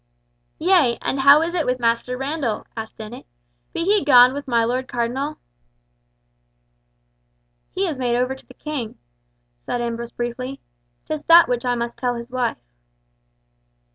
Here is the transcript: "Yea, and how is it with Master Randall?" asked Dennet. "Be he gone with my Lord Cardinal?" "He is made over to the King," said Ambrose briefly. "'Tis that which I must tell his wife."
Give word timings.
"Yea, 0.57 0.97
and 0.99 1.19
how 1.19 1.43
is 1.43 1.53
it 1.53 1.63
with 1.63 1.77
Master 1.79 2.17
Randall?" 2.17 2.65
asked 2.75 2.97
Dennet. 2.97 3.27
"Be 3.71 3.83
he 3.83 4.03
gone 4.03 4.33
with 4.33 4.47
my 4.47 4.63
Lord 4.63 4.87
Cardinal?" 4.87 5.37
"He 7.69 7.85
is 7.87 7.99
made 7.99 8.15
over 8.15 8.33
to 8.33 8.45
the 8.47 8.55
King," 8.55 8.97
said 9.63 9.79
Ambrose 9.79 10.11
briefly. 10.11 10.59
"'Tis 11.05 11.23
that 11.25 11.47
which 11.47 11.65
I 11.65 11.75
must 11.75 11.99
tell 11.99 12.15
his 12.15 12.31
wife." 12.31 12.57